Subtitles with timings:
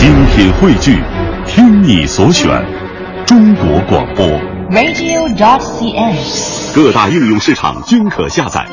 [0.00, 0.98] 精品汇聚，
[1.46, 2.48] 听你所选，
[3.26, 4.26] 中国广播。
[4.70, 6.74] radio.dot.cn，。
[6.74, 8.66] 各大应用市场均可下载。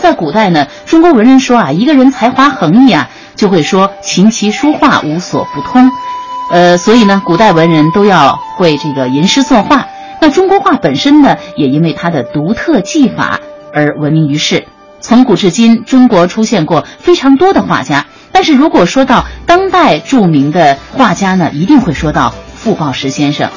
[0.00, 5.90] 在古代呢，中国文人说啊，一个人才华横溢啊，就会说琴棋书画无所不通。
[6.50, 9.88] 呃，所以呢，古代文人都要会这个吟诗作画。
[10.22, 13.40] 那中国画本身呢，也因为它的独特技法
[13.74, 14.66] 而闻名于世。
[15.02, 18.06] 从古至今，中国出现过非常多的画家，
[18.36, 23.50] 但是如果说到当代著名的画家呢，一定会说到傅抱石先生。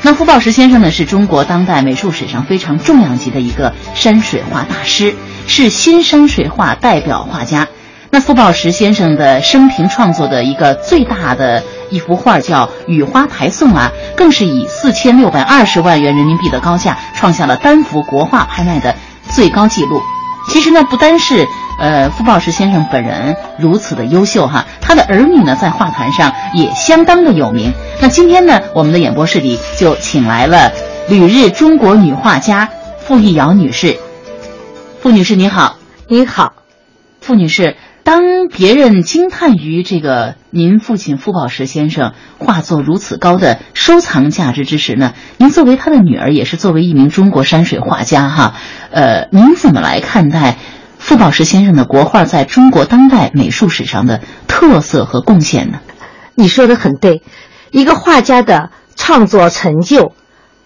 [0.00, 5.14] 那傅抱石先生呢，是中国当代美术史上非常重量级的一个山水画大师，
[5.46, 7.68] 是新山水画代表画家。
[8.08, 18.94] 那傅抱石先生的生平创作的一个最大的一幅画叫《雨花台颂》啊，更是以四千六百二十万元人民币的高价创下了单幅国画拍卖的
[19.28, 20.00] 最高纪录。
[20.48, 21.46] 其实呢，不单是
[21.82, 27.72] 呃傅抱石先生本人如此的优秀哈，他的儿女呢在画坛上也相当的有名。
[28.00, 30.70] 那今天呢，我们的演播室里就请来了
[31.08, 32.68] 旅日中国女画家
[33.00, 33.96] 傅艺瑶女士。
[35.00, 36.52] 傅女士您好，您好，
[37.20, 37.76] 傅女士。
[38.04, 48.54] 当别人惊叹于这个您父亲傅抱石先生画作如此高的收藏价值之时呢，您作为他的女儿，也是作为一名中国山水画家哈，
[48.90, 50.56] 呃，您怎么来看待
[51.02, 55.80] 傅抱石先生的国画在中国当代美术史上的特色和贡献呢？
[56.36, 57.22] 你说的很对，
[57.72, 60.14] 一个画家的创作成就。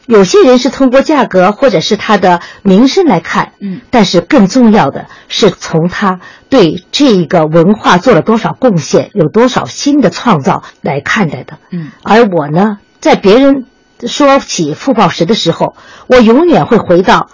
[0.05, 11.91] 有些人是通过价格或者是他的名声来看，嗯，但是更重要的是从他对这个文化做了多少贡献，有多少新的创造来看待的，嗯。
[12.05, 13.65] 而我呢，在别人
[14.07, 15.75] 说起傅抱石的时候，
[16.07, 17.31] 我永远会回到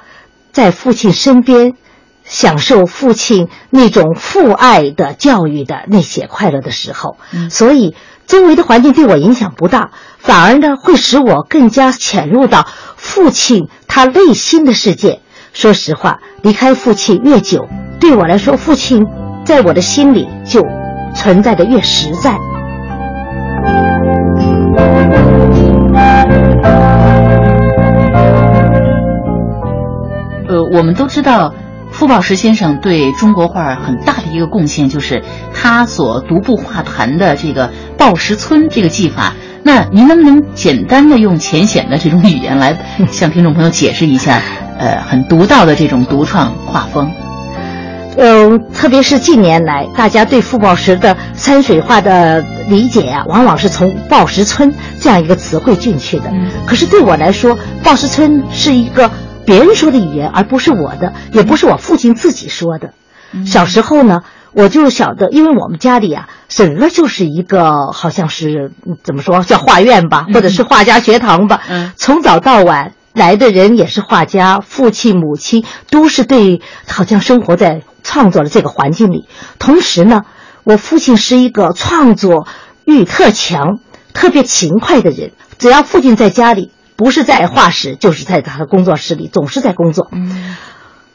[0.52, 1.74] 在父亲身边，
[2.32, 7.94] 享受父亲那种父爱的教育的那些快乐的时候，嗯，所以。
[8.24, 12.66] 周围的环境对我影响不大，反而呢会使我更加潜入到
[12.96, 15.20] 父亲他内心的世界。
[15.52, 17.66] 说实话，离开父亲越久，
[18.00, 19.04] 对我来说，父亲
[19.44, 20.64] 在我的心里就
[21.14, 22.38] 存在的越实在。
[30.48, 31.52] 呃，我们都知道。
[32.02, 35.22] 傅抱石先生对中国画很大的一个贡献，就是
[35.54, 39.34] 他所独步画坛的这个抱石村这个技法。
[39.62, 42.76] 那您能不能简单的用浅显的这种语言来
[43.12, 44.42] 向听众朋友解释一下，
[44.80, 47.08] 呃，很独到的这种独创画风？
[48.18, 56.24] 嗯，特别是近年来，大家对傅抱石的山水画的理解呀、啊，往往是从“抱石村”这样一个词汇进去的。
[56.32, 59.08] 嗯、可是对我来说，抱石村是一个。
[59.44, 62.94] 别人说的语言，而不是我的，也不是我父亲自己说的。
[63.32, 64.22] 嗯、小时候呢，
[64.52, 68.72] 我就晓得，因为我们家里啊，整个就是一个好像是
[69.02, 71.62] 怎么说叫画院吧，嗯、或者是画家学堂吧。
[71.68, 79.26] 嗯，从早到晚来的人也是画家，父亲、母亲都是对，好像生活在创作的这个环境里。
[79.58, 80.22] 同时呢，
[80.64, 82.46] 我父亲是一个创作
[82.84, 83.80] 欲特强、
[84.12, 86.70] 特别勤快的人，只要父亲在家里。
[86.96, 90.08] 不是在画室，就是在他的工作室里，总是在工作。
[90.12, 90.56] 嗯，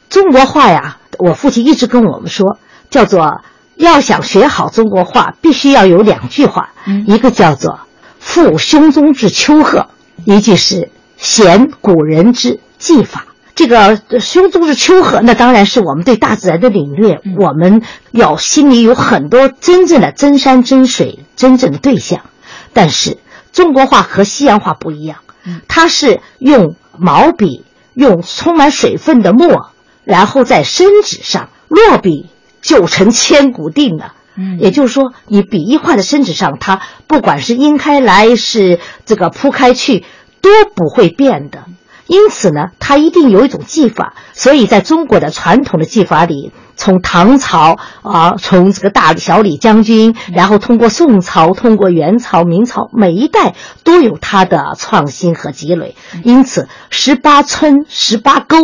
[0.10, 2.58] 中国画呀，我父亲一直跟我们说，
[2.90, 3.42] 叫做
[3.76, 7.80] 要想学好中国画，必须要有两句话，嗯、一个叫做
[8.20, 9.88] “复胸中之丘壑”，
[10.26, 13.26] 一句是“贤古人之技法”。
[13.56, 22.22] 这个胸中之丘壑，那当然是我们对大自然的领略，嗯、我们要心里有很多真正的真山真水，真正的对象。
[22.74, 23.18] 但是
[23.52, 25.20] 中国画和西洋画不一样。
[25.68, 27.64] 它是用毛笔，
[27.94, 29.72] 用充满水分的墨，
[30.04, 32.28] 然后在深纸上落笔
[32.62, 34.14] 就成千古定了。
[34.36, 40.06] 嗯，也就是说，你笔一画在深纸上，它不管是阴开来是这个铺开去，
[40.42, 41.66] 都不会变的。
[42.08, 44.14] 因此呢，它一定有一种技法。
[44.34, 55.96] 所以在中国的传统的技法里，从唐朝啊，从这个大小李将军，然后通过宋朝，通过元朝、明朝，每一代都有它的创新和积累。
[56.24, 58.58] 因此，十八村、十八沟，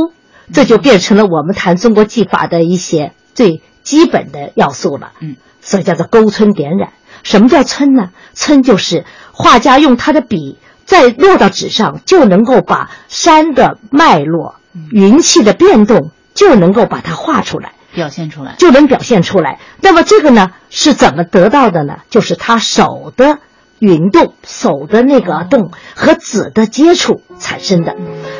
[0.53, 5.11] 这就变成了我们谈中国技法的一些最基本的要素了。
[5.19, 6.93] 嗯，所以叫做沟村点染。
[7.23, 8.09] 什么叫村呢？
[8.33, 10.57] 村就是画家用他的笔。
[10.85, 14.55] 再落到纸上，就能够把山的脉络、
[14.91, 19.59] 云气的变动，就能够把它画出来，表现出来，就能表现出来。
[19.81, 21.97] 那么这个呢，是怎么得到的呢？
[22.09, 23.39] 就是他手的
[23.79, 27.95] 云动、手的那个动和纸的接触产生的。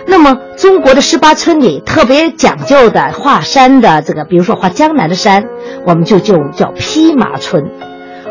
[0.07, 5.43] 那么中国的十八村里特别讲究的画山的这个，比如说画江南的山，
[5.85, 7.71] 我们就就叫披麻村。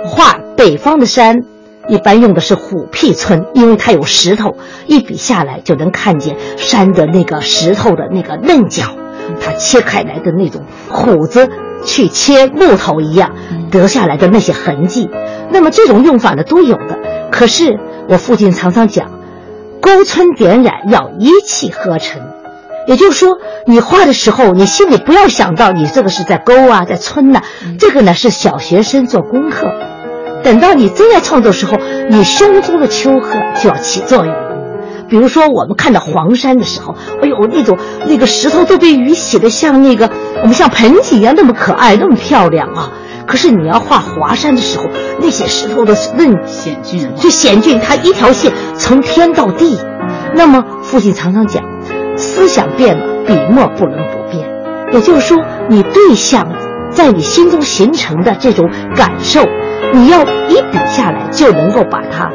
[0.05, 1.43] 画北方的山，
[1.89, 4.57] 一般用的是虎屁皴，因为它有石头，
[4.87, 8.85] 一笔下来就能看见山的那个石头的那个棱角，
[9.41, 11.49] 它切开来的那种虎子
[11.85, 13.33] 去切木头一样
[13.71, 15.11] 得下来的那些痕迹。
[15.51, 16.99] 那么这种用法呢都有的。
[17.31, 19.11] 可是我父亲常常讲，
[19.81, 22.23] 勾皴点染要一气呵成。
[22.87, 27.43] 也就是说，你画的时候，你心里不要想到你这个是在勾啊，在皴呐，
[27.79, 29.69] 这个呢是小学生做功课。
[30.43, 31.77] 等到你真要创作时候，
[32.11, 34.35] 你胸中的丘壑就要起作用。
[35.09, 40.11] 比如说，我们看到黄山的时候，哎呦，那种那个石头都被雨洗得像那个
[40.41, 42.93] 我们像盆景一样那么可爱，那么漂亮啊。
[43.27, 44.85] 可是你要画华山的时候，
[45.21, 49.79] 那些石头的棱险峻，就险峻，它一条线从天到地。
[50.35, 51.63] 那么父亲常常讲。
[52.15, 54.47] 思想变了，笔墨不能不变。
[54.93, 55.39] 也就是说，
[55.69, 56.47] 你对象
[56.91, 59.41] 在你心中形成的这种感受，
[59.93, 62.31] 你要一笔下来就能够把它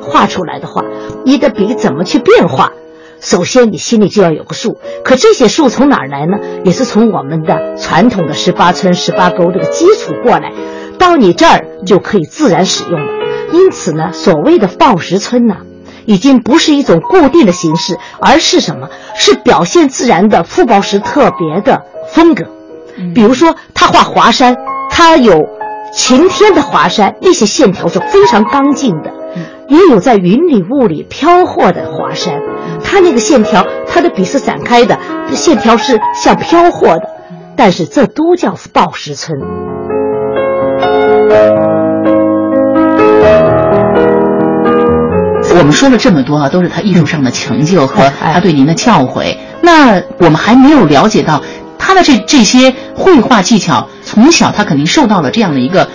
[0.00, 0.84] 画出来的话，
[1.24, 2.72] 你的笔怎么去变化？
[3.20, 4.78] 首先你心里就要有个数。
[5.04, 6.38] 可这些数从哪儿来呢？
[6.64, 10.52] 也是从我们的传统的十八村、十八沟这个基础过来，
[10.98, 13.12] 到你这儿就可以自然使用了。
[13.52, 15.56] 因此呢，所谓的报时村呢。
[16.04, 18.88] 已经不是一种固定的形式，而是什么？
[19.14, 22.44] 是表现自然的傅抱石特别的风格。
[23.14, 24.56] 比如说，他画华山，
[24.90, 25.32] 他有
[25.94, 29.10] 晴天的华山，那些线条是非常刚劲的；
[29.68, 32.40] 也有在云里雾里飘过的华山，
[32.82, 34.98] 它那个线条，它的笔是散开的，
[35.32, 37.02] 线条是像飘过的。
[37.54, 39.38] 但是这都叫抱石村。
[45.58, 49.36] 我们说了这么多啊，都是他艺术上的成就和他对您的教诲。
[49.60, 51.42] 那我们还没有了解到
[51.78, 55.88] 他的这这些绘画技巧，从小他肯定受到了这样的一个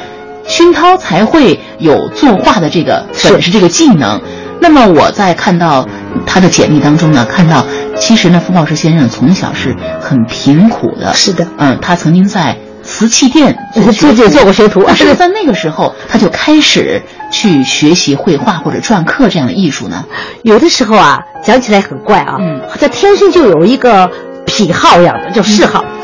[0.48, 4.20] 熏陶，才会有作画的这个本事、这个技能。
[4.60, 5.88] 那么我在看到
[6.26, 7.64] 他的简历当中呢，看到
[7.96, 11.14] 其实呢，傅抱石先生从小是很贫苦的。
[11.14, 17.00] 是的，嗯，他曾经在瓷器店做过学徒， 是在那个时候他就开始。
[17.30, 20.06] 去学习绘画或者篆刻这样的艺术呢？
[20.44, 24.10] 有的时候啊，讲起来很怪啊，嗯他天生就有一个
[24.46, 25.84] 癖好一样的，叫嗜好。
[25.84, 25.97] 我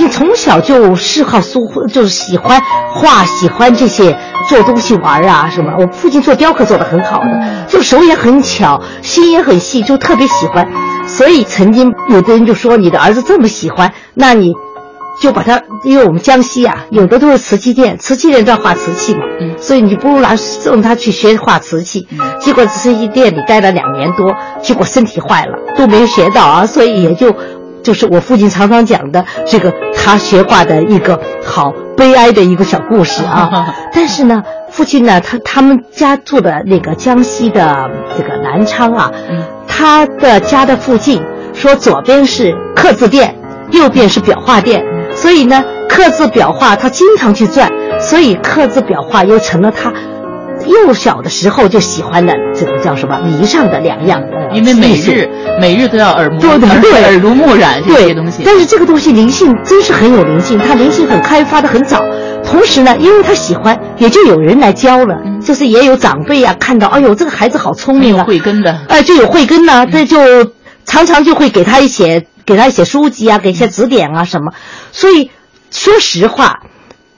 [0.00, 2.58] 父亲从小就嗜好书，就是喜欢
[2.90, 4.16] 画，喜欢这些
[4.48, 5.74] 做东西玩啊什么。
[5.78, 10.66] 我父亲做雕刻做得很好的，就手也很巧，心也很细，就特别喜欢。
[11.06, 14.54] 所以曾经有的人就说：“你的儿子这么喜欢，那你。”
[15.20, 22.08] 就把他，因为我们江西啊，有的都是瓷器店，瓷器店都要画瓷器嘛，嗯，所以你不如拿送他去学画瓷器。
[22.40, 27.36] 结果瓷器店里待了两年多，结果身体坏了，都没学到啊，所以也就，
[27.82, 33.74] 就是我父亲常常讲的这个他学画的一个好悲哀的一个小故事啊。
[33.92, 39.10] 但是呢，父亲呢，他他们家住的那个江西的这个南昌啊，
[39.66, 41.22] 他的家的附近
[41.52, 43.34] 说左边是刻字店，
[43.70, 44.84] 右边是裱画店。
[45.14, 47.68] 所以呢，刻字裱画他经常去转，
[48.00, 49.92] 所以刻字裱画又成了他
[50.66, 54.22] 幼小的时候就喜欢的这个叫什么迷上的两样。
[54.52, 55.28] 因为每日
[55.60, 58.42] 每日都要耳目对对耳濡目染这些东西。
[58.44, 62.02] 但是这个东西灵性真是很有灵性，他灵性很开发的很早。
[62.44, 70.52] 同时呢，因为他喜欢，也就有人来教了，就是也有长辈啊看到，哎呦这个孩子好聪明啊，慧根的，哎就有慧根呐，这就
[70.84, 72.26] 常常就会给他一些。
[72.46, 74.50] 给他一些书籍啊，给一些指点啊什么，
[74.90, 75.30] 所以
[75.70, 76.62] 说实话，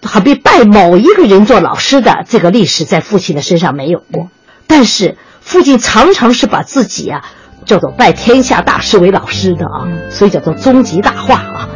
[0.04, 4.28] 好比拜某一个人做老师的这个历史，在父亲的身上没有过。
[4.66, 7.24] 但是父亲常常是把自己啊
[7.66, 11.68] 叫做拜天下大师为老师的啊，所以叫做终极大化啊，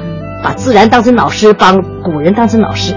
[0.42, 2.94] 把自然当成老师，把古人当成老师。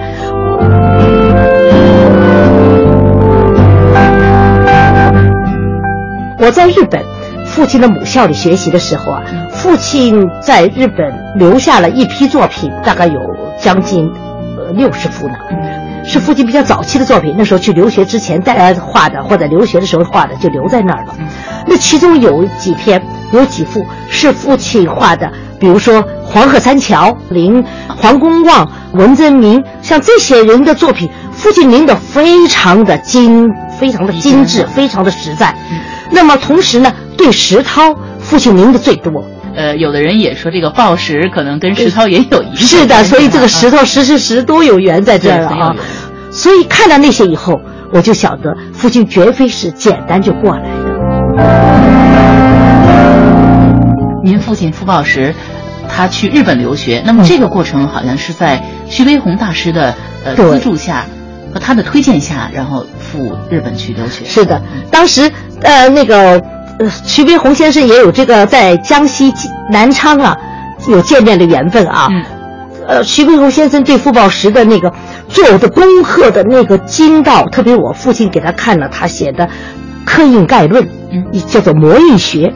[6.40, 7.04] 我在日本。
[7.46, 13.20] 父亲的母校里学习的时候啊，父亲在日本留下了一批作品，大概有
[13.60, 14.08] 将近
[14.74, 15.36] 六十幅呢，
[16.06, 17.36] 是父亲比较早期的作品。
[17.38, 21.16] 那时候去留学之前带来画的，或者留学的时候画的，就留在那儿了。
[21.66, 33.50] 那其中有几篇，有几幅是父亲画的，比如说黄鹤三桥、林黄公望、文征明，像这些人的作品，父亲临的非常的精，
[33.80, 35.56] 非常的精致，非常的实在。
[36.12, 36.92] 那么同时呢？
[37.16, 39.24] 对石涛，父亲临的最多。
[39.60, 45.76] 呃，有的人也说这个报石可能跟石涛也有一是的，所以这个石头石石石都有缘在这儿了啊。
[46.32, 47.60] 所以看到那些以后，
[47.92, 50.70] 我就晓得父亲绝非是简单就过来的。
[54.24, 55.36] 您父亲傅抱石，
[55.90, 61.06] 他去日本留学，那么这个过程好像是在徐悲鸿大师的呃资助下。
[61.52, 64.24] 和他的推荐下，然后赴日本去留学。
[64.24, 64.62] 是的，
[64.92, 65.32] 当时
[65.64, 66.40] 呃那个
[66.80, 69.34] 呃徐悲鸿先生也有这个在江西
[69.72, 70.36] 南昌啊
[70.88, 72.08] 有见面的缘分啊。
[72.10, 72.24] 嗯。
[72.88, 74.92] 呃，徐悲鸿先生对傅抱石的那个
[75.28, 79.46] 做的功课的那个精到，特别我父亲给他看了他写的
[80.06, 82.48] 《刻印概论》，嗯，叫做《魔印学》，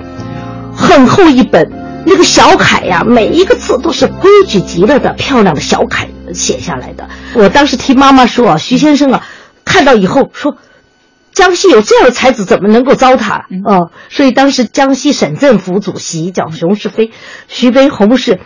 [0.75, 1.71] 很厚一本，
[2.03, 7.07] 那个小楷呀，每一个字都是规矩极了的漂亮的小楷写下来的。
[7.35, 9.21] 我当时听妈妈说啊，徐先生啊，
[9.63, 10.57] 看到以后说，
[11.33, 13.41] 江西有这样的才子，怎么能够糟蹋？
[13.65, 17.11] 哦，所以当时江西省政府主席叫熊式飞，
[17.47, 18.39] 徐悲鸿是。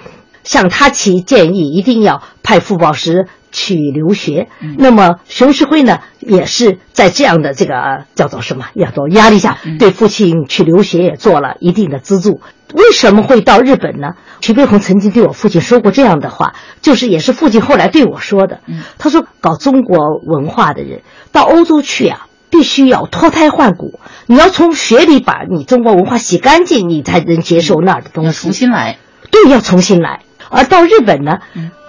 [0.43, 4.47] 向他提建议，一定要派傅抱石去留学。
[4.77, 12.39] 那么熊式辉呢，也是在这样的这个叫做什么，叫做压力下，对父亲去留学也做了一定的资助。
[12.73, 14.13] 为什么会到日本呢？
[14.39, 18.61] 徐悲鸿曾经对我父亲说过这样的话，就是也是父亲后来对我说的。
[18.97, 21.01] 他说，搞中国文化的人
[21.33, 28.47] 到欧洲去啊，必须要脱胎换骨，你要从血里把你中国文化洗干净，你才能接受那儿的东西。
[28.47, 28.97] 重新来，
[29.31, 30.21] 对，要重新来。
[30.49, 31.39] 而到日本呢，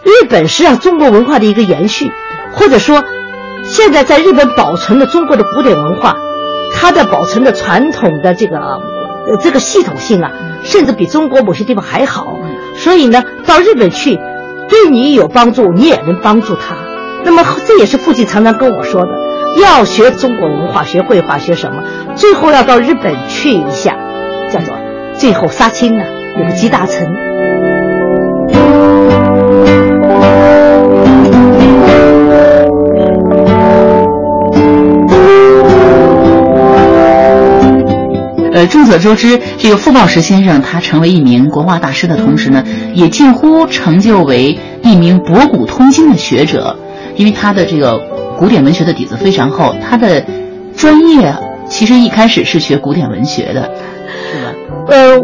[0.04, 2.10] 日本是让中国文化的一个延续，
[2.52, 3.04] 或者说，
[3.64, 6.16] 现在在日本保存的中国的古典文化，
[6.74, 10.32] 它的保存的传统的这个呃这个系统性啊，
[10.64, 12.26] 甚至比中国某些地方还好。
[12.74, 14.18] 所以呢，到日本去，
[14.68, 16.76] 对你有帮助，你也能帮助他。
[17.24, 19.08] 那么这也是父亲常常跟我说的，
[19.60, 21.82] 要学中国文化，学绘画，学什么，
[22.16, 23.96] 最后要到日本去一下，
[24.52, 24.76] 叫做
[25.14, 26.04] 最后杀青呢，
[26.38, 27.06] 有个集大成。
[38.52, 46.76] 呃，众所周知，这个傅抱石先生他成为一名国画大师的同时呢，也近乎成就为一名博古通今的学者，
[47.16, 48.00] 因为他的这个
[48.38, 49.74] 古典文学的底子非常厚。
[49.82, 50.24] 他的
[50.76, 51.34] 专业
[51.68, 53.70] 其实一开始是学古典文学的，
[54.32, 54.52] 是吧？
[54.88, 55.18] 呃，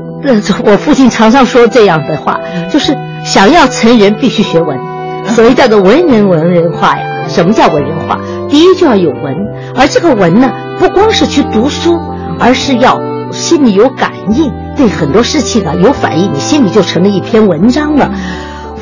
[0.65, 2.41] 我父亲常常说这样的话，
[2.71, 4.79] 就是想要成人必须学文，
[5.27, 7.05] 所谓叫做文人文人化呀。
[7.29, 8.19] 什么叫文人化？
[8.51, 9.35] 第一就要有文，
[9.75, 11.99] 而这个文呢，不光是去读书，
[12.39, 13.01] 而是要。
[13.33, 18.13] 心里有感应，对很多事情啊有反应，你心里就成了一篇文章了。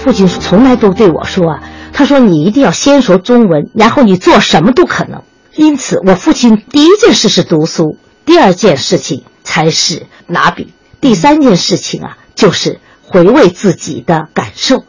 [0.03, 5.23] 父亲从来都对我说啊，他说你一定要先说中文，然后你做什么都可能。
[5.55, 14.83] 因此，我父亲第一件事是读书，第二件事情才是拿笔，第三件事情啊就是回味自己的感受。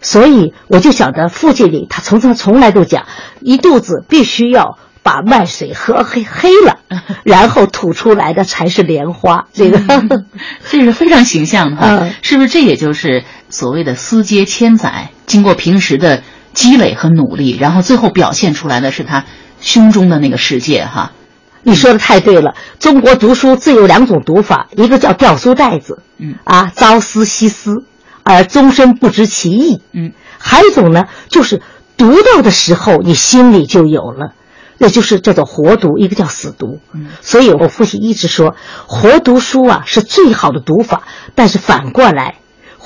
[0.00, 3.04] 所以我就晓得，父亲里他从从从来都讲，
[3.42, 4.78] 一肚子必须要。
[5.04, 6.78] 把麦穗喝黑黑了，
[7.24, 9.46] 然后吐出来的才是莲花。
[9.52, 9.78] 这个，
[10.68, 12.48] 这是非常形象的哈，是不是？
[12.48, 16.22] 这也就是所谓的丝接千载，经过平时的
[16.54, 19.26] 积累和努力，然后最后表现出来的是他
[19.60, 21.12] 胸中的那个世界哈。
[21.62, 27.84] 你说的太对了，中国读书自有两种读法，一个叫吊书袋子，嗯啊，朝思夕思，
[28.22, 31.60] 而终身不知其意，嗯，还有一种呢，就是
[31.98, 34.32] 读到的时候你心里就有了。
[34.78, 36.80] 那就是叫做活读，一个叫死读。
[37.20, 38.54] 所以我父亲一直说，
[38.86, 41.02] 活读书啊是最好的读法。
[41.34, 42.36] 但是反过来，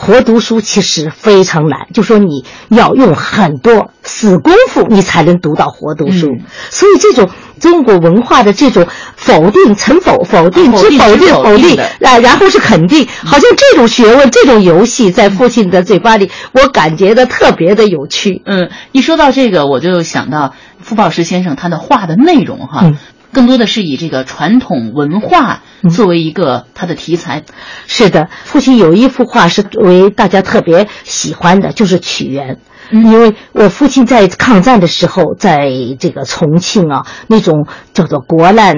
[0.00, 6.28] 活读书其实非常难，就说你要用很多死功夫，你才能读到活读书。
[6.70, 7.28] 所以这种
[7.58, 8.86] 中国文化的这种
[9.16, 18.40] 否定、成否、否定、之否定、否定啊，然后是肯定，好像这种学问、这种游戏，在父亲的嘴巴里，我感觉的特别的有趣。
[18.46, 20.54] 嗯，一说到这个，我就想到。
[20.80, 22.92] 傅抱石先生他的画的内容哈，
[23.38, 25.62] 更多的是以这个传统文化
[25.94, 27.44] 作为一个他的题材。
[27.86, 32.58] 是的，父亲有一幅画是为大家特别喜欢的，就是曲园。
[32.90, 38.74] 因为我父亲在抗战的时候，在这个重庆啊，那种叫做国难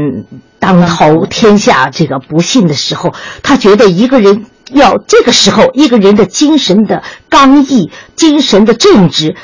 [0.59, 9.37] 当头、天下这个不幸的时候，他觉得一个人要这个时候，一个人的精神的刚毅、精神的正直。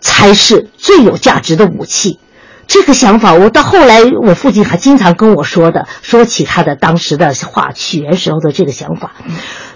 [0.00, 2.20] 才是最有价值的武器，
[2.68, 9.12] 这个想法我到后来，我父亲还经常跟我说的，说起他的当时的画曲园时候的这个想法。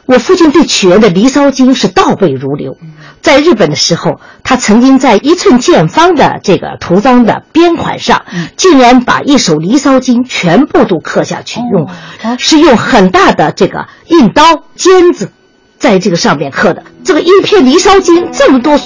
[0.04, 2.76] 我父亲对曲园的《离骚经》是倒背如流，
[3.22, 11.88] 在日本的时候，他曾经在一寸见方的这个图章的边款上，竟然把一首《离骚经》全部都刻下去，用
[12.37, 15.30] 是用很大的这个印刀尖子，
[15.78, 16.82] 在这个上面刻的。
[17.04, 18.78] 这个一篇《离骚经》这么多。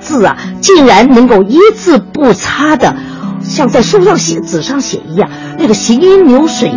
[0.00, 2.94] 字啊，竟然能够一字不差的，
[3.48, 6.70] 像在书上写、纸上写一样，那个行云流水、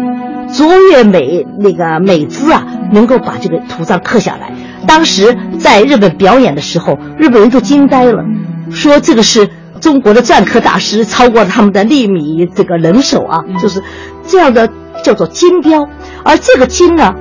[0.54, 4.54] 卓越美那个美姿啊，能够把这个图章刻下来。
[4.88, 8.24] 当时在日本表演的时候，日本人都惊呆了，
[8.72, 9.50] 说这个是
[9.80, 13.84] 中国的篆刻大师超过了他们的立米这个人手啊，就是
[14.26, 14.70] 这样的
[15.04, 15.88] 叫做金雕。
[16.24, 17.14] 而这个金呢，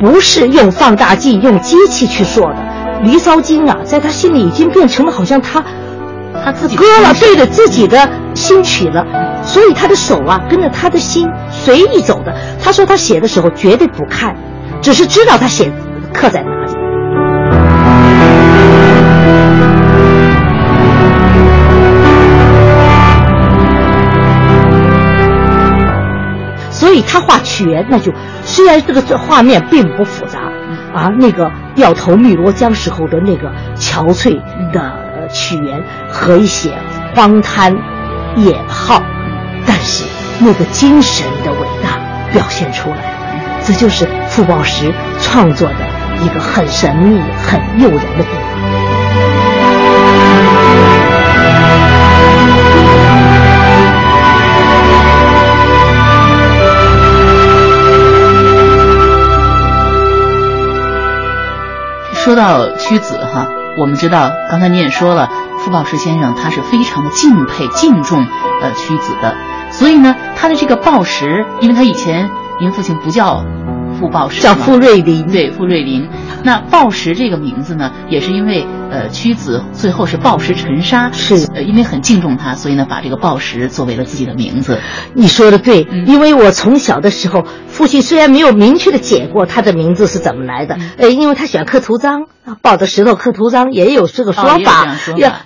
[0.00, 2.56] 不是用放大镜、用机器去做的，
[3.02, 5.62] 《离骚经》啊，在他心里已经变成了好像他
[6.42, 9.04] 他自己割了，对着自己的心曲了，
[9.42, 12.34] 所以他的手啊跟着他的心随意走的。
[12.62, 14.34] 他说他写的时候绝对不看，
[14.82, 15.70] 只是知道他写
[16.12, 16.74] 刻在哪里。
[26.70, 28.12] 所以他画屈原，那就
[28.44, 30.40] 虽然这个画面并不复杂，
[30.92, 36.76] 啊，那个掉头汨罗江时候的那个憔悴的屈原和一些
[37.14, 37.76] 荒滩
[38.36, 39.02] 野号，
[39.66, 40.04] 但是
[40.38, 41.98] 那个精神的伟大
[42.32, 42.96] 表现出来，
[43.64, 45.76] 这就是傅抱石创作的
[46.24, 48.54] 一个很神秘、很诱人的地方。
[62.14, 65.28] 说到屈子哈，我们知道刚才您也说了，
[65.58, 68.24] 傅抱石先生他是非常的敬佩敬重
[68.60, 69.36] 呃屈子的，
[69.70, 73.44] 所以呢，他的这个抱石，因为他以前您父亲不叫
[73.98, 76.08] 傅抱石，叫傅瑞林对傅瑞林。
[76.44, 81.48] 那抱石这个名字呢，也是因为呃屈子最后是抱石沉沙，是。
[81.54, 84.78] 呃因为很敬重他，所以呢把这个抱石作为了自己的名字。
[85.14, 86.06] 你说的对，嗯。
[86.06, 90.90] 因为我从小的时候，父亲虽然没有明确的解过他的名字是怎么来的，嗯。
[90.98, 94.96] 呃，因为他喜欢刻图章，啊抱着石头刻图章，也有这个说法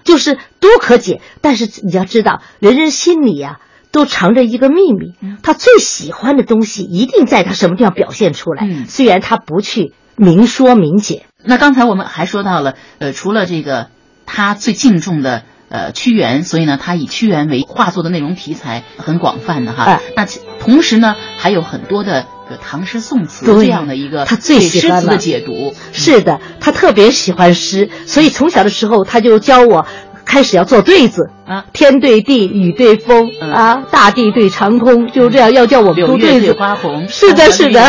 [0.03, 1.21] 就是都可解。
[1.41, 3.59] 但是你要知道，人人心里呀、
[3.93, 5.39] 都藏着一个秘密，嗯。
[5.45, 8.87] 他最喜欢的东西一定在他什么地方表现出来，嗯。
[8.87, 11.25] 虽然他不去明说明解。
[11.43, 13.89] 那刚才我们还说到了，呃，除了这个
[14.27, 19.85] 他最敬重的呃屈原，所以呢，他以屈原为画作的内容题材很广泛的哈。
[19.85, 25.73] 哎那其同时呢，还有很多的呃唐诗宋词对这样的一个他最喜欢的解读。
[25.93, 29.87] 是的，他特别喜欢诗，所以从小的时候他就教我
[30.29, 36.53] 开始要做对子啊天对地，雨对风、嗯啊，大地对长空，就这样要叫我们读对子。
[36.53, 37.81] 花红，是的，是的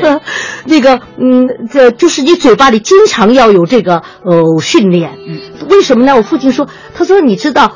[0.64, 5.18] 那个，嗯，这就是你嘴巴里经常要有这个呃训练。
[5.28, 6.16] 嗯，为什么呢？
[6.16, 7.72] 我父亲说，他说你知道，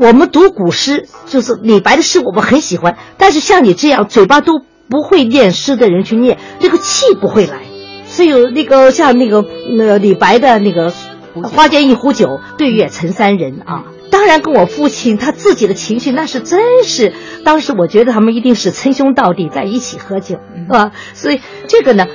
[0.00, 7.58] 我们读古诗，就是李白的诗，我们很喜欢，但是像你这样嘴巴都不会念诗的人去念，这个气不会来。
[8.08, 9.44] 所以那个像那个
[9.76, 17.12] 那个李白的那个壶酒“花间一壶酒，对月成三人”啊，当然跟我父亲他自己的情绪那是真是，
[17.44, 20.38] 当时我觉得他们一定是称兄道弟在一起喝酒，
[20.68, 20.92] 啊？
[21.14, 22.06] 所以这个呢，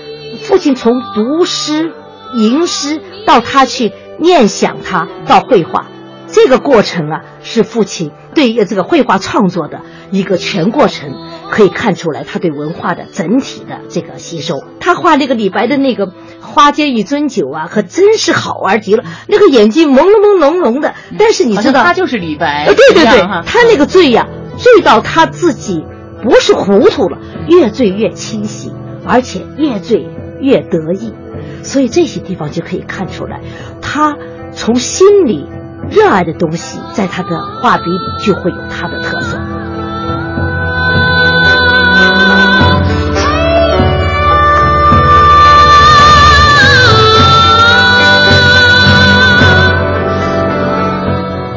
[0.42, 1.94] 父亲从读诗、
[2.36, 5.88] 吟诗到他去念想他到绘画，
[6.28, 11.14] 这个过程啊，是父亲对于这个绘画创作的一个全过程，
[11.50, 14.56] 可以看出来他对文化的整体的这个吸收。
[14.80, 16.12] 他画那个李白的那个
[16.56, 25.84] “花间一樽酒”啊，可真是好玩极了，那个眼睛朦胧朦胧胧的，但是你知道，他就是李白，呃，对对对他那个醉呀、醉到他自己
[26.24, 27.18] 不是糊涂了，
[27.50, 28.74] 越醉越清醒，
[29.06, 30.08] 而且越醉
[30.40, 31.14] 越得意，
[31.62, 33.42] 所以这些地方就可以看出来，
[33.82, 34.16] 他
[34.54, 35.46] 从心里
[35.92, 37.30] 热爱的东西，在他的
[37.62, 39.38] 画笔里就会有他的特色。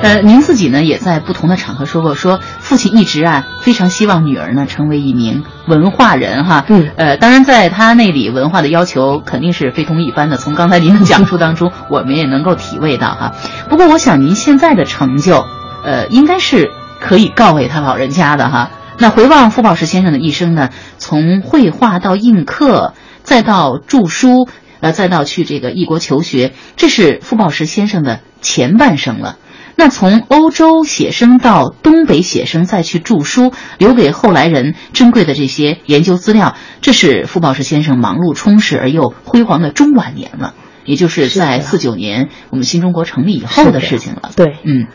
[0.01, 6.65] 呃，您自己呢也在不同的场合说过，说父亲一直啊非常希望女儿呢成为一名文化人哈。
[6.69, 13.35] 嗯呃，当然在他那里文化的要求肯定是非同一般的，从刚才您的讲述当中， 我们也能够体味到哈。
[13.69, 15.45] 不过我想您现在的成就，
[15.85, 18.71] 呃，应该是可以告慰他老人家的哈。
[18.99, 24.49] 那回望傅抱石先生的一生呢，从绘画到印刻，再到著书，
[24.81, 29.37] 呃，再到去这个异国求学，这是傅抱石先生的前半生了。
[29.79, 43.79] 那从欧洲写生到东北写生，再去著书，留给后来人珍贵的这些研究资料，这是傅抱石先生忙碌充实而又辉煌的中晚年了，也就是在四九年我们新中国成立以后的。
[43.79, 44.33] 事情了。
[44.35, 44.88] 对，嗯，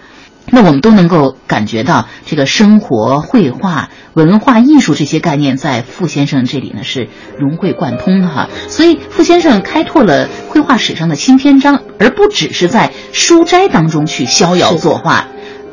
[0.52, 7.08] 那我们都能够感觉到，这个生活、绘画、文化艺术这些概念在傅先生这里呢是
[7.40, 8.50] 融会贯通的哈。
[8.68, 15.28] 所以傅先生开拓了绘画史上的新篇章，而不只是在书斋当中去逍遥作画，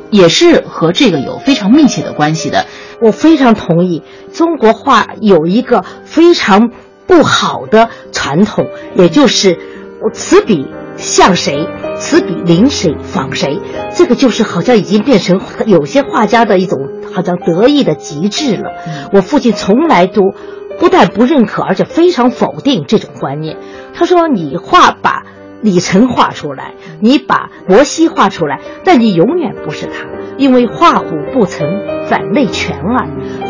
[0.09, 2.65] 也是和这个有非常密切的关系的。
[3.01, 4.03] 我非常同意，
[4.33, 6.71] 中国画有一个非常
[7.07, 9.59] 不好的传统，也就是
[10.13, 10.65] 此笔
[11.01, 13.59] 像谁，此笔临谁仿谁，
[13.95, 16.77] 这个就是好像已经变成有些画家的一种
[17.11, 18.69] 好像得意的极致了。
[19.11, 20.35] 我父亲从来都
[20.79, 23.57] 不但不认可，而且非常否定这种观念。
[23.95, 25.23] 他说：“你画把
[25.61, 30.05] 李晨画出来，你把摩西画出来，但你永远不是他，
[30.37, 31.67] 因为画虎不成
[32.07, 33.09] 反类犬耳。”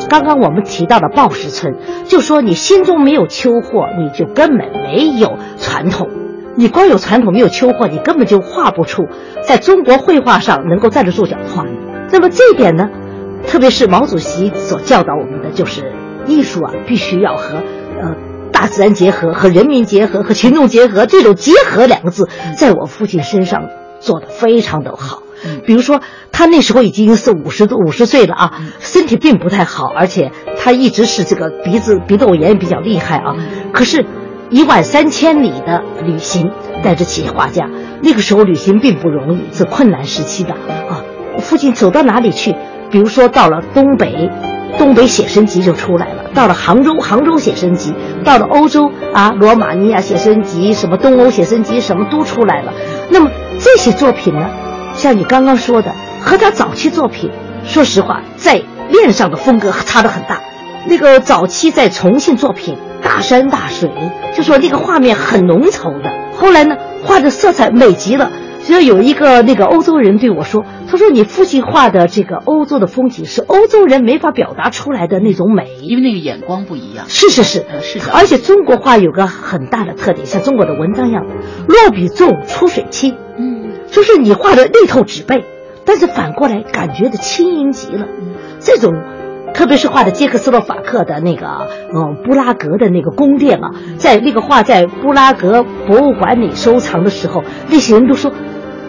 [0.09, 1.75] 刚刚我们提到的鲍石村，
[2.07, 6.07] 就说你心中没有秋货，你就根本没有传统。
[6.55, 9.07] 你光有传统没有秋货，你根本就画不出
[9.47, 11.65] 在中国绘画上能够站得住脚的画。
[12.11, 12.89] 那么这一点呢，
[13.47, 15.93] 特别是毛主席所教导我们的，就是
[16.27, 17.57] 艺术啊，必须要和
[18.01, 18.15] 呃
[18.51, 21.05] 大自然结合，和人民结合，和群众结合。
[21.05, 25.23] 这种“结合”两个字，在我父亲身上做得非常的好。
[25.65, 33.35] 比如说，他那时候已经是五十多五十岁了啊，身体并不太好，而且他一直是这个鼻子鼻窦炎比较厉害啊。
[33.73, 34.05] 可是，
[34.51, 36.51] 一万三千里的旅行，
[36.83, 37.69] 带着企业画家，
[38.03, 41.01] 那个时候旅行并不容易，是困难时期的啊。
[41.39, 42.53] 父亲走到哪里去？
[42.91, 44.29] 比如说到了东北，
[44.77, 47.93] 东北写生集就出来了；到了杭州，杭州写生集；
[48.25, 52.73] 到了欧洲啊，罗马尼亚写生集，什么东欧写生集，什么都出来了。
[53.09, 54.49] 那么这些作品呢？
[54.93, 57.31] 像你刚刚说的，和他早期作品，
[57.63, 60.41] 说实话，在面上的风格差的很大。
[60.87, 63.89] 那个早期在重庆作品，大山大水，
[64.35, 66.09] 就说那个画面很浓稠的。
[66.35, 68.31] 后来呢，画的色彩美极了。
[68.63, 78.05] 只要有一个那个欧洲人对我说：“他说你父亲画的这个欧洲的风景是欧洲人没法表达出来的那种美，因为那个眼光不一样。”是是是，是的。
[78.13, 81.25] 而且中国画有个很大的特点，像中国的文章一样，
[81.67, 83.17] 落笔重，出水轻。
[83.35, 83.71] 嗯。
[83.89, 85.43] 就是你画的力透纸背，
[85.83, 88.05] 但是反过来感觉的轻盈极了。
[88.59, 88.93] 这种，
[89.53, 98.31] 特别是画的捷克斯洛伐克的那个，嗯，布拉格的那个宫殿啊，在那个画在布拉格博物馆里收藏的时候，那些人都说，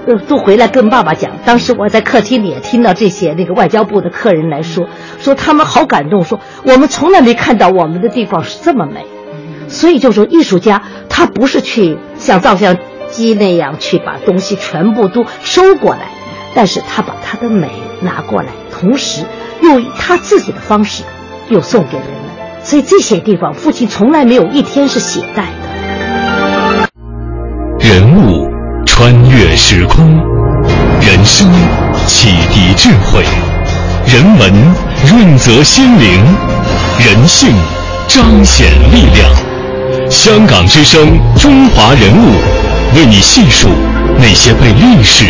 [0.06, 1.32] 呃，都回来跟爸爸讲。
[1.44, 4.86] 当时我在客厅里也听到这些那个外交部的客人来说，
[5.18, 9.06] 说他们好感动，说我们从来没看到我们的地方是这么美。
[9.68, 12.76] 所以就说艺术家他不是去像照相。
[13.12, 16.08] 机那样去把东西全部都收过来，
[16.54, 17.68] 但是他把他的美
[18.00, 19.26] 拿过来，同时
[19.62, 21.02] 用他自己的方式
[21.48, 22.16] 又送给人们。
[22.62, 26.88] 所以这些地方，父亲从来没有一天是懈怠的。
[27.78, 28.48] 人物
[28.86, 30.16] 穿越时空，
[31.00, 31.48] 人生
[32.06, 33.24] 启迪智慧，
[34.06, 34.52] 人文
[35.10, 36.22] 润泽心灵，
[36.98, 37.50] 人性
[38.06, 39.28] 彰显力量。
[40.10, 42.32] 香港之声，中华人物。
[42.94, 43.70] 为你细数
[44.18, 45.24] 那些被历史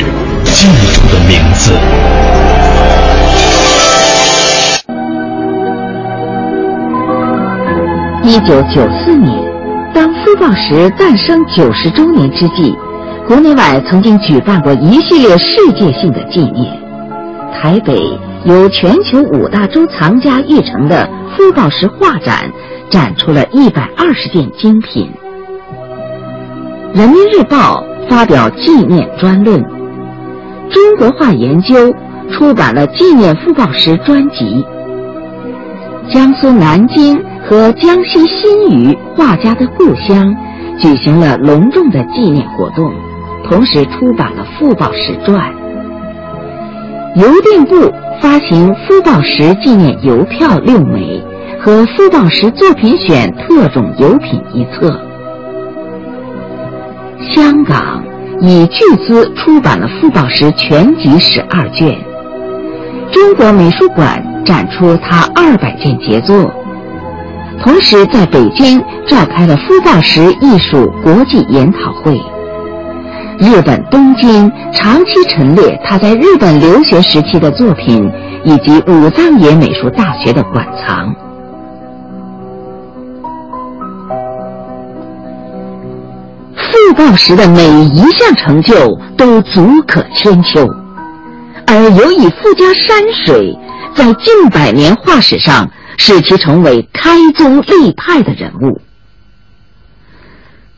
[0.53, 1.71] 记住的名字。
[8.25, 9.37] 一九九四年，
[9.93, 12.73] 当书报时诞生九十周年之际，
[13.27, 16.81] 国内外曾经举办过一系列世界性的纪念。
[17.53, 18.01] 台北
[18.45, 22.49] 由全球五大洲藏家育成的傅抱石画展，
[22.89, 25.11] 展出了一百二十件精品。
[26.95, 29.61] 人民日报发表纪念专论，
[30.71, 31.93] 中国画研究
[32.31, 34.65] 出版了纪念傅抱石专辑。
[36.13, 40.35] 江苏南京和江西新余画家的故乡
[40.79, 42.93] 举行了隆重的纪念活动，
[43.45, 45.53] 同时出版了傅抱石传。
[47.17, 51.23] 邮电部发行傅抱石纪念邮票六枚
[51.61, 54.99] 和傅抱石作品选特种邮品一册。
[57.35, 58.03] 香港
[58.41, 61.99] 以巨资出版了傅抱石全集十二卷，
[63.13, 66.53] 中国美术馆展出他二百件杰作，
[67.63, 72.21] 同时在北京召开了傅抱石艺术国际研讨会。
[73.39, 78.11] 日本东京长期陈列他在日本留学时期的作品，
[78.45, 81.15] 以及武藏野美术大学的馆藏。
[86.55, 90.67] 傅抱石的每一项成就都足可千秋，
[91.67, 93.57] 而尤以傅家山水
[93.95, 98.81] 在近百年画史上使其成为开宗立派的人物。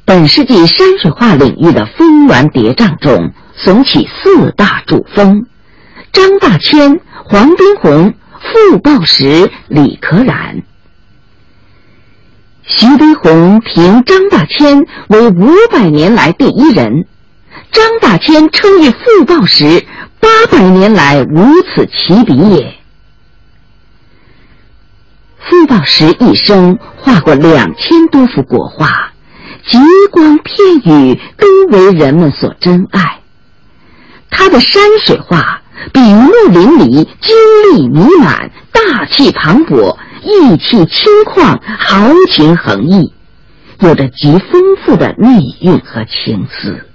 [0.05, 5.47] 本世纪山水画领域的峰峦叠嶂中，耸起四大主峰：
[6.13, 10.63] 张大千、黄宾虹、傅抱石、李可染。
[12.63, 17.07] 徐悲鸿评张大千为五百年来第一人，
[17.73, 19.85] 张大千称誉傅抱石
[20.21, 22.75] 八百年来无此其比也。
[25.49, 29.13] 傅抱石一生画过两千多幅国画，
[29.67, 29.79] 极
[30.11, 33.21] 光片羽都为人们所珍爱。
[34.31, 37.37] 他的山水画笔墨淋漓，精
[37.73, 43.13] 力弥满，大气磅礴，意气轻旷，豪情横溢，
[43.81, 46.87] 有着极丰富的内蕴和情思。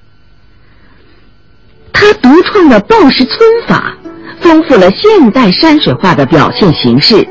[1.94, 3.96] 他独创的报时皴法，
[4.42, 7.28] 丰富了现代山水画的表现形式，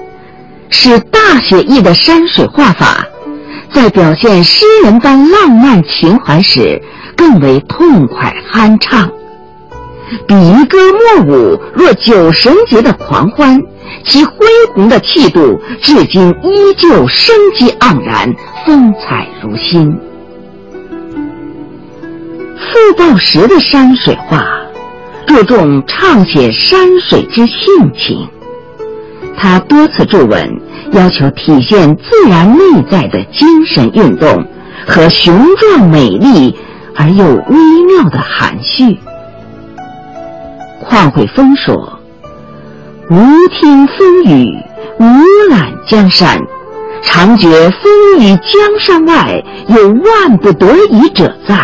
[0.71, 3.07] 使大写意的山水画法，
[3.73, 6.81] 在表现诗人般浪漫情怀时，
[7.17, 9.11] 更为痛快酣畅。
[10.27, 13.61] 比渔歌墨舞若酒神节的狂欢，
[14.05, 19.99] 其恢宏的气度至今依旧生机盎然，风采如新。
[22.57, 24.45] 傅抱石的山水画，
[25.27, 28.29] 注重畅写山水之性情。
[29.41, 30.61] 他多次著文，
[30.93, 34.45] 要求体现自然内在的精神运动
[34.87, 36.57] 和雄壮美丽
[36.97, 38.99] 而又微妙的含蓄。
[40.91, 41.99] 邝慧峰说
[43.11, 43.17] ：“无
[43.49, 44.51] 听风雨，
[44.99, 45.05] 无
[45.51, 46.39] 览江山，
[47.03, 51.55] 常觉风雨江山外有万不得已者在。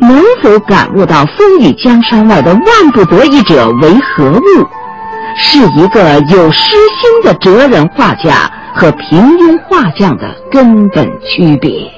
[0.00, 4.66] 能否感悟到风雨江山外的万不得已者为何物，
[5.36, 11.90] 是一个有诗心的哲人画家和平庸画匠的根本区别。”